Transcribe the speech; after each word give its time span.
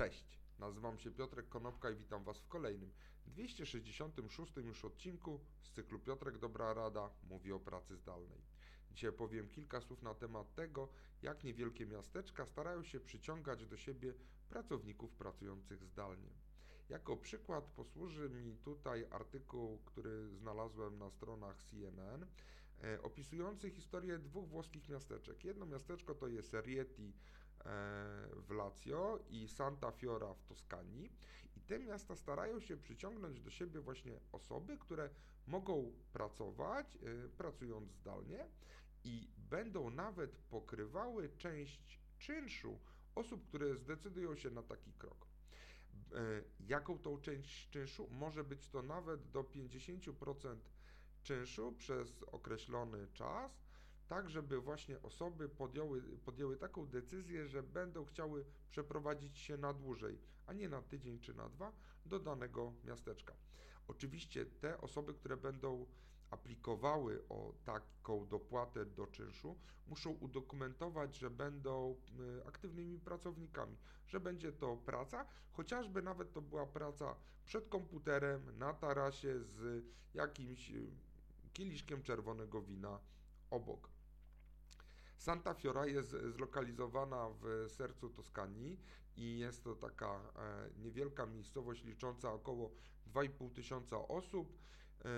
Cześć, 0.00 0.40
nazywam 0.58 0.98
się 0.98 1.10
Piotrek 1.10 1.48
Konopka 1.48 1.90
i 1.90 1.96
witam 1.96 2.24
Was 2.24 2.38
w 2.38 2.48
kolejnym 2.48 2.92
266 3.26 4.56
już 4.56 4.84
odcinku 4.84 5.40
z 5.62 5.70
cyklu 5.70 5.98
Piotrek 5.98 6.38
Dobra 6.38 6.74
Rada 6.74 7.10
mówi 7.22 7.52
o 7.52 7.60
pracy 7.60 7.96
zdalnej. 7.96 8.40
Dzisiaj 8.90 9.12
powiem 9.12 9.48
kilka 9.48 9.80
słów 9.80 10.02
na 10.02 10.14
temat 10.14 10.54
tego, 10.54 10.88
jak 11.22 11.44
niewielkie 11.44 11.86
miasteczka 11.86 12.46
starają 12.46 12.82
się 12.82 13.00
przyciągać 13.00 13.66
do 13.66 13.76
siebie 13.76 14.14
pracowników 14.48 15.14
pracujących 15.14 15.84
zdalnie. 15.84 16.30
Jako 16.88 17.16
przykład 17.16 17.64
posłuży 17.64 18.30
mi 18.30 18.56
tutaj 18.56 19.06
artykuł, 19.10 19.78
który 19.78 20.28
znalazłem 20.28 20.98
na 20.98 21.10
stronach 21.10 21.62
CNN, 21.62 22.26
e, 22.82 23.02
opisujący 23.02 23.70
historię 23.70 24.18
dwóch 24.18 24.48
włoskich 24.48 24.88
miasteczek. 24.88 25.44
Jedno 25.44 25.66
miasteczko 25.66 26.14
to 26.14 26.28
jest 26.28 26.52
Rieti 26.52 27.12
w 28.34 28.50
Lazio 28.50 29.18
i 29.28 29.48
Santa 29.48 29.90
Fiora 29.90 30.34
w 30.34 30.42
Toskanii. 30.42 31.12
I 31.56 31.60
te 31.60 31.78
miasta 31.78 32.16
starają 32.16 32.60
się 32.60 32.76
przyciągnąć 32.76 33.40
do 33.40 33.50
siebie 33.50 33.80
właśnie 33.80 34.20
osoby, 34.32 34.78
które 34.78 35.10
mogą 35.46 35.92
pracować, 36.12 36.96
e, 36.96 37.28
pracując 37.28 37.92
zdalnie 37.92 38.46
i 39.04 39.28
będą 39.36 39.90
nawet 39.90 40.36
pokrywały 40.36 41.30
część 41.38 42.00
czynszu 42.18 42.78
osób, 43.14 43.46
które 43.46 43.76
zdecydują 43.76 44.36
się 44.36 44.50
na 44.50 44.62
taki 44.62 44.92
krok. 44.92 45.26
E, 46.12 46.42
jaką 46.60 46.98
tą 46.98 47.20
część 47.20 47.70
czynszu? 47.70 48.08
Może 48.10 48.44
być 48.44 48.68
to 48.68 48.82
nawet 48.82 49.30
do 49.30 49.42
50% 49.44 50.56
czynszu 51.22 51.72
przez 51.72 52.22
określony 52.22 53.08
czas, 53.12 53.60
tak 54.10 54.30
żeby 54.30 54.60
właśnie 54.60 55.02
osoby 55.02 55.48
podjęły, 55.48 56.02
podjęły 56.02 56.56
taką 56.56 56.86
decyzję, 56.86 57.48
że 57.48 57.62
będą 57.62 58.04
chciały 58.04 58.44
przeprowadzić 58.70 59.38
się 59.38 59.56
na 59.56 59.72
dłużej, 59.72 60.18
a 60.46 60.52
nie 60.52 60.68
na 60.68 60.82
tydzień 60.82 61.20
czy 61.20 61.34
na 61.34 61.48
dwa 61.48 61.72
do 62.06 62.18
danego 62.18 62.72
miasteczka. 62.84 63.34
Oczywiście 63.88 64.46
te 64.46 64.80
osoby, 64.80 65.14
które 65.14 65.36
będą 65.36 65.86
aplikowały 66.30 67.28
o 67.28 67.52
taką 67.64 68.26
dopłatę 68.26 68.86
do 68.86 69.06
czynszu, 69.06 69.56
muszą 69.86 70.10
udokumentować, 70.10 71.16
że 71.16 71.30
będą 71.30 71.96
y, 72.40 72.46
aktywnymi 72.46 72.98
pracownikami, 72.98 73.76
że 74.06 74.20
będzie 74.20 74.52
to 74.52 74.76
praca, 74.76 75.26
chociażby 75.52 76.02
nawet 76.02 76.32
to 76.32 76.42
była 76.42 76.66
praca 76.66 77.16
przed 77.44 77.68
komputerem, 77.68 78.58
na 78.58 78.74
tarasie 78.74 79.40
z 79.44 79.84
jakimś 80.14 80.70
y, 80.70 80.90
kieliszkiem 81.52 82.02
czerwonego 82.02 82.62
wina 82.62 82.98
obok. 83.50 83.99
Santa 85.20 85.54
Fiora 85.54 85.86
jest 85.86 86.16
zlokalizowana 86.28 87.28
w 87.42 87.70
sercu 87.70 88.10
Toskanii 88.10 88.80
i 89.16 89.38
jest 89.38 89.64
to 89.64 89.74
taka 89.74 90.06
e, 90.06 90.70
niewielka 90.78 91.26
miejscowość 91.26 91.84
licząca 91.84 92.32
około 92.32 92.70
2,5 93.14 93.50
tysiąca 93.52 94.08
osób. 94.08 94.58
E, 95.04 95.08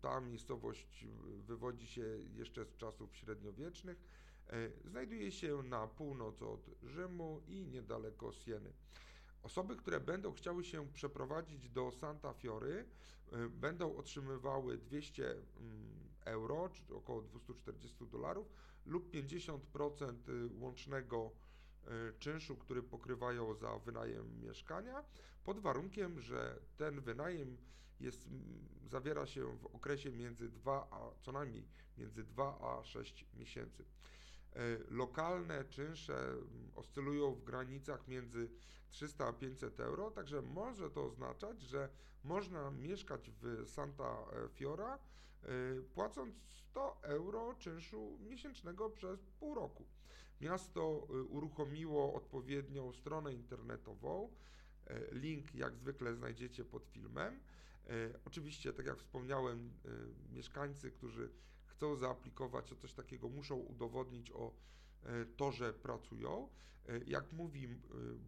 ta 0.00 0.20
miejscowość 0.20 1.06
wywodzi 1.38 1.86
się 1.86 2.02
jeszcze 2.34 2.64
z 2.64 2.76
czasów 2.76 3.16
średniowiecznych. 3.16 4.04
E, 4.46 4.70
znajduje 4.84 5.32
się 5.32 5.62
na 5.62 5.86
północ 5.86 6.42
od 6.42 6.70
Rzymu 6.82 7.40
i 7.46 7.66
niedaleko 7.66 8.32
Sieny. 8.32 8.72
Osoby, 9.42 9.76
które 9.76 10.00
będą 10.00 10.32
chciały 10.32 10.64
się 10.64 10.92
przeprowadzić 10.92 11.68
do 11.68 11.90
Santa 11.90 12.32
Fiory, 12.34 12.86
będą 13.50 13.96
otrzymywały 13.96 14.78
200 14.78 15.30
mm, 15.30 16.06
euro, 16.24 16.68
czy 16.68 16.94
około 16.94 17.22
240 17.22 18.06
dolarów, 18.06 18.52
lub 18.86 19.10
50% 19.10 20.28
y, 20.28 20.48
łącznego 20.60 21.32
y, 21.84 22.18
czynszu, 22.18 22.56
który 22.56 22.82
pokrywają 22.82 23.54
za 23.54 23.78
wynajem 23.78 24.40
mieszkania, 24.40 25.04
pod 25.44 25.58
warunkiem, 25.58 26.20
że 26.20 26.60
ten 26.76 27.00
wynajem 27.00 27.56
jest, 28.00 28.28
zawiera 28.86 29.26
się 29.26 29.56
w 29.58 29.66
okresie 29.66 30.10
między 30.10 30.48
2 30.48 30.88
a 30.90 31.10
co 31.20 31.32
najmniej 31.32 31.68
między 31.98 32.24
2 32.24 32.58
a 32.60 32.84
6 32.84 33.26
miesięcy. 33.34 33.84
E, 34.56 34.78
lokalne 34.90 35.64
czynsze 35.64 36.34
oscylują 36.74 37.34
w 37.34 37.44
granicach 37.44 38.08
między 38.08 38.48
300 38.90 39.26
a 39.26 39.32
500 39.32 39.80
euro, 39.80 40.10
także 40.10 40.42
może 40.42 40.90
to 40.90 41.04
oznaczać, 41.04 41.62
że 41.62 41.88
można 42.24 42.70
mieszkać 42.70 43.30
w 43.30 43.68
Santa 43.68 44.16
Fiora 44.54 44.98
e, 45.42 45.48
płacąc 45.94 46.34
100 46.50 46.98
euro 47.02 47.54
czynszu 47.58 48.18
miesięcznego 48.20 48.90
przez 48.90 49.26
pół 49.40 49.54
roku. 49.54 49.84
Miasto 50.40 51.06
e, 51.10 51.22
uruchomiło 51.22 52.14
odpowiednią 52.14 52.92
stronę 52.92 53.34
internetową. 53.34 54.30
Link 55.12 55.54
jak 55.54 55.76
zwykle 55.76 56.14
znajdziecie 56.14 56.64
pod 56.64 56.86
filmem. 56.86 57.40
Oczywiście, 58.24 58.72
tak 58.72 58.86
jak 58.86 58.98
wspomniałem, 58.98 59.72
mieszkańcy, 60.32 60.90
którzy 60.90 61.30
chcą 61.76 61.96
zaaplikować 61.96 62.72
o 62.72 62.76
coś 62.76 62.92
takiego, 62.92 63.28
muszą 63.28 63.56
udowodnić 63.56 64.30
o 64.30 64.52
e, 65.02 65.26
to, 65.26 65.52
że 65.52 65.72
pracują. 65.72 66.48
E, 66.88 66.98
jak 67.06 67.32
mówi 67.32 67.64
e, 67.64 67.68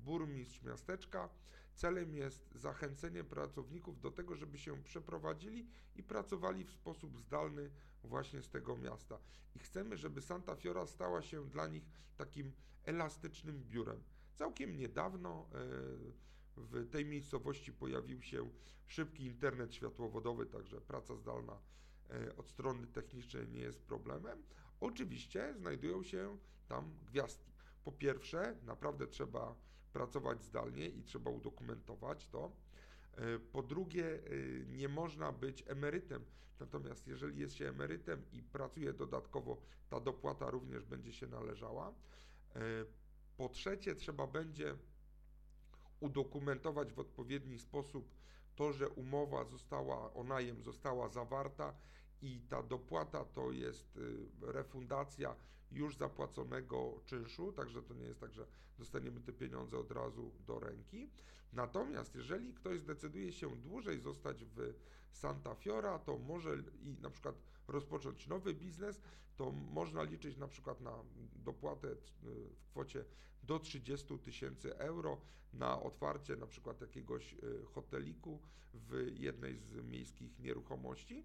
burmistrz 0.05 0.63
miasteczka, 0.63 1.29
celem 1.75 2.15
jest 2.15 2.49
zachęcenie 2.55 3.25
pracowników 3.25 4.01
do 4.01 4.11
tego, 4.11 4.37
żeby 4.37 4.59
się 4.59 4.83
przeprowadzili 4.83 5.67
i 5.97 6.03
pracowali 6.03 6.65
w 6.65 6.71
sposób 6.71 7.19
zdalny 7.19 7.71
właśnie 8.05 8.43
z 8.43 8.51
tego 8.51 8.77
miasta. 8.77 9.19
I 9.57 9.59
chcemy, 9.59 9.97
żeby 9.97 10.23
Santa 10.23 10.57
Fiora 10.57 10.87
stała 10.87 11.23
się 11.23 11.49
dla 11.49 11.67
nich 11.67 11.91
takim 12.17 12.53
elastycznym 12.85 13.65
biurem. 13.65 14.03
Całkiem 14.35 14.77
niedawno 14.77 15.49
w 16.57 16.91
tej 16.91 17.05
miejscowości 17.05 17.73
pojawił 17.73 18.23
się 18.23 18.51
szybki 18.87 19.25
internet 19.25 19.75
światłowodowy, 19.75 20.47
także 20.47 20.81
praca 20.81 21.17
zdalna 21.17 21.59
od 22.37 22.49
strony 22.49 22.87
technicznej 22.87 23.49
nie 23.49 23.61
jest 23.61 23.83
problemem. 23.83 24.43
Oczywiście 24.81 25.55
znajdują 25.55 26.03
się 26.03 26.39
tam 26.69 26.95
gwiazdki. 27.07 27.53
Po 27.85 27.93
pierwsze, 27.93 28.57
naprawdę 28.67 29.07
trzeba 29.07 29.55
pracować 29.93 30.45
zdalnie 30.45 30.89
i 30.89 31.03
trzeba 31.03 31.31
udokumentować 31.31 32.27
to. 32.27 32.53
E, 33.17 33.39
po 33.39 33.63
drugie, 33.63 34.05
e, 34.07 34.21
nie 34.67 34.89
można 34.89 35.33
być 35.33 35.65
emerytem. 35.67 36.25
Natomiast 36.61 37.07
jeżeli 37.07 37.41
jest 37.41 37.55
się 37.55 37.69
emerytem 37.69 38.23
i 38.33 38.43
pracuje 38.43 38.93
dodatkowo, 38.93 39.63
ta 39.91 40.01
dopłata 40.01 40.51
również 40.51 40.85
będzie 40.85 41.13
się 41.13 41.27
należała. 41.27 41.95
Po 43.37 43.49
trzecie, 43.49 43.95
trzeba 43.95 44.27
będzie 44.27 44.77
udokumentować 46.01 46.93
w 46.93 46.99
odpowiedni 46.99 47.59
sposób 47.59 48.18
to, 48.59 48.73
że 48.73 48.89
umowa 48.89 49.45
została 49.45 50.15
o 50.15 50.25
najem 50.25 50.63
została 50.63 51.09
zawarta 51.09 51.75
i 52.23 52.41
ta 52.49 52.63
dopłata 52.63 53.25
to 53.25 53.53
jest 53.53 53.97
y, 53.97 54.29
refundacja 54.43 55.37
już 55.73 55.97
zapłaconego 55.97 57.01
czynszu, 57.07 57.53
także 57.53 57.83
to 57.83 57.95
nie 57.95 58.05
jest 58.05 58.21
tak, 58.21 58.33
że 58.33 58.47
dostaniemy 58.79 59.21
te 59.21 59.33
pieniądze 59.33 59.79
od 59.79 59.91
razu 59.91 60.31
do 60.47 60.61
ręki. 60.61 61.11
Natomiast 61.53 62.15
jeżeli 62.15 62.55
ktoś 62.55 62.81
zdecyduje 62.81 63.33
się 63.33 63.57
dłużej 63.57 64.01
zostać 64.01 64.45
w 64.45 64.73
Santa 65.13 65.55
Fiora, 65.55 65.99
to 65.99 66.19
może 66.19 66.57
i 66.83 66.97
na 67.03 67.11
przykład 67.11 67.35
rozpocząć 67.69 68.27
nowy 68.27 68.55
biznes, 68.55 69.01
to 69.37 69.51
można 69.51 70.03
liczyć 70.03 70.37
na 70.37 70.49
przykład 70.49 70.81
na 70.81 70.93
dopłatę 71.45 71.89
y, 71.89 71.97
w 72.55 72.67
kwocie 72.71 73.05
do 73.43 73.59
30 73.59 74.19
tysięcy 74.19 74.79
euro 74.79 75.21
na 75.53 75.83
otwarcie 75.83 76.37
na 76.37 76.47
przykład 76.47 76.81
jakiegoś 76.81 77.35
y, 77.35 77.65
hoteliku 77.75 78.41
w 78.75 79.13
jednej 79.15 79.59
z 79.59 79.85
miejskich 79.85 80.39
nieruchomości 80.39 81.25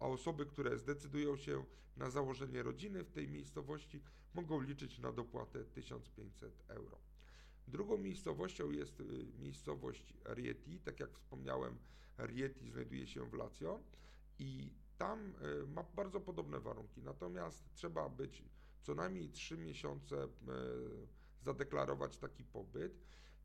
a 0.00 0.06
osoby, 0.06 0.46
które 0.46 0.78
zdecydują 0.78 1.36
się 1.36 1.64
na 1.96 2.10
założenie 2.10 2.62
rodziny 2.62 3.04
w 3.04 3.10
tej 3.10 3.28
miejscowości, 3.28 4.02
mogą 4.34 4.60
liczyć 4.60 4.98
na 4.98 5.12
dopłatę 5.12 5.64
1500 5.64 6.64
euro. 6.68 6.98
Drugą 7.68 7.98
miejscowością 7.98 8.70
jest 8.70 9.00
y, 9.00 9.04
miejscowość 9.38 10.14
Rieti. 10.34 10.80
Tak 10.80 11.00
jak 11.00 11.10
wspomniałem, 11.18 11.78
Rieti 12.18 12.70
znajduje 12.70 13.06
się 13.06 13.30
w 13.30 13.34
Lazio 13.34 13.80
i 14.38 14.70
tam 14.98 15.32
y, 15.62 15.66
ma 15.66 15.82
bardzo 15.82 16.20
podobne 16.20 16.60
warunki. 16.60 17.02
Natomiast 17.02 17.74
trzeba 17.74 18.08
być 18.08 18.42
co 18.82 18.94
najmniej 18.94 19.30
3 19.30 19.58
miesiące, 19.58 20.24
y, 20.24 20.28
zadeklarować 21.42 22.16
taki 22.16 22.44
pobyt. 22.44 23.00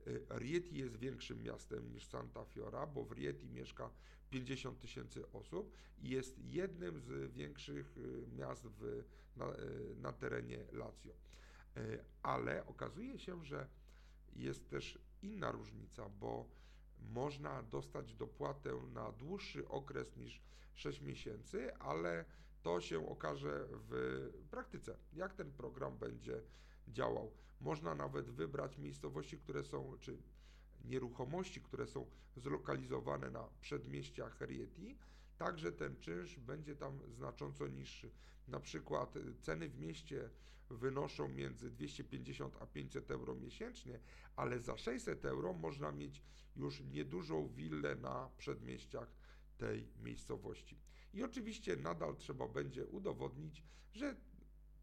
Y, 0.08 0.26
Rieti 0.30 0.78
jest 0.78 0.98
większym 0.98 1.44
miastem 1.44 1.92
niż 1.92 2.06
Santa 2.06 2.46
Fiora, 2.46 2.88
bo 2.88 3.04
w 3.04 3.12
Rieti 3.12 3.50
mieszka 3.50 3.90
50 4.30 4.80
tysięcy 4.80 5.32
osób 5.32 5.74
i 6.00 6.10
jest 6.10 6.40
jednym 6.40 7.00
z 7.00 7.32
większych 7.32 7.98
y, 7.98 8.28
miast 8.38 8.68
w, 8.68 9.04
na, 9.36 9.54
y, 9.54 9.96
na 9.96 10.14
terenie 10.14 10.66
Lazio. 10.72 11.14
Ale 12.24 12.66
okazuje 12.66 13.20
się, 13.20 13.46
że 13.46 13.68
jest 14.36 14.70
też 14.70 15.00
inna 15.22 15.52
różnica, 15.52 16.10
bo 16.10 16.50
można 17.00 17.64
dostać 17.64 18.14
dopłatę 18.14 18.74
na 18.94 19.12
dłuższy 19.12 19.68
okres 19.68 20.16
niż 20.18 20.42
6 20.74 21.02
miesięcy, 21.02 21.76
ale 21.76 22.26
to 22.62 22.82
się 22.82 23.10
okaże 23.10 23.68
w 23.72 24.32
praktyce, 24.50 24.98
jak 25.14 25.34
ten 25.34 25.52
program 25.52 25.98
będzie 25.98 26.42
działał. 26.88 27.32
Można 27.62 27.96
nawet 27.96 28.30
wybrać 28.30 28.78
miejscowości, 28.78 29.38
które 29.38 29.64
są, 29.64 29.98
czy 30.00 30.18
nieruchomości, 30.86 31.62
które 31.62 31.88
są 31.88 32.06
zlokalizowane 32.36 33.32
na 33.32 33.50
przedmieściach 33.62 34.42
Rieti, 34.42 34.98
także 35.38 35.72
ten 35.72 36.00
czynsz 36.00 36.40
będzie 36.40 36.76
tam 36.76 37.00
znacząco 37.10 37.68
niższy. 37.68 38.12
Na 38.48 38.60
przykład 38.60 39.16
y, 39.16 39.36
ceny 39.42 39.70
w 39.70 39.80
mieście 39.80 40.30
wynoszą 40.70 41.28
między 41.28 41.72
250 41.72 42.58
a 42.60 42.66
500 42.66 43.12
euro 43.12 43.36
miesięcznie, 43.36 44.00
ale 44.36 44.60
za 44.60 44.78
600 44.78 45.26
euro 45.26 45.54
można 45.54 45.92
mieć 45.92 46.22
już 46.56 46.82
niedużą 46.82 47.48
willę 47.48 47.96
na 47.96 48.30
przedmieściach 48.38 49.12
tej 49.58 49.88
miejscowości. 50.04 50.80
I 51.14 51.24
oczywiście 51.24 51.76
nadal 51.76 52.16
trzeba 52.16 52.48
będzie 52.48 52.86
udowodnić, 52.86 53.64
że 53.94 54.16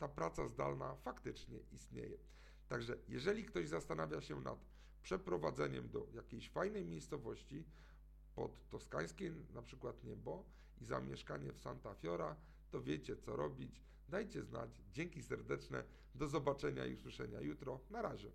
ta 0.02 0.08
praca 0.08 0.49
zdalna 0.49 0.96
faktycznie 0.96 1.58
istnieje. 1.72 2.19
Także 2.69 2.96
jeżeli 3.08 3.44
ktoś 3.44 3.69
zastanawia 3.69 4.20
się 4.20 4.40
nad 4.40 4.58
przeprowadzeniem 5.02 5.88
do 5.88 6.06
jakiejś 6.14 6.50
fajnej 6.50 6.84
miejscowości 6.84 7.64
pod 8.34 8.69
toskańskie 8.69 9.32
na 9.54 9.62
przykład 9.62 10.04
niebo 10.04 10.44
i 10.81 10.84
zamieszkanie 10.84 11.52
w 11.52 11.60
Santa 11.60 11.94
Fiora, 11.94 12.37
to 12.70 12.82
wiecie 12.82 13.16
co 13.16 13.37
robić. 13.37 13.81
Dajcie 14.08 14.43
znać. 14.43 14.70
Dzięki 14.93 15.22
serdeczne. 15.22 15.84
Do 16.14 16.28
zobaczenia 16.28 16.87
i 16.87 16.94
usłyszenia 16.94 17.40
jutro. 17.40 17.81
Na 17.90 18.02
razie. 18.02 18.31